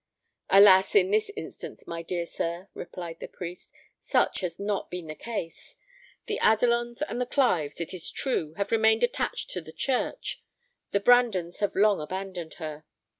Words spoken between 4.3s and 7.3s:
has not been the case. The Adelons and the